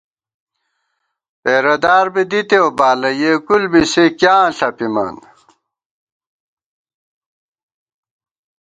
پېرہ 1.41 1.75
دار 1.83 2.05
بی 2.13 2.23
دِتېؤ 2.31 2.69
بالہ 2.77 3.11
یېکُل 3.21 3.63
بی 3.71 3.81
سے 3.91 4.05
کیاں 4.19 4.43
ݪَپِمان 4.57 5.15